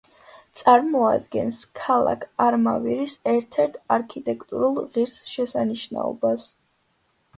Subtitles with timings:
[0.59, 6.49] წარმოადგენს ქალაქ არმავირის ერთ-ერთ არქიტექტურულ ღირსშესანიშნაობას.